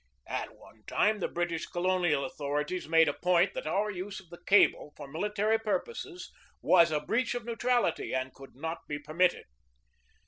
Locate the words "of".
4.19-4.31, 7.35-7.45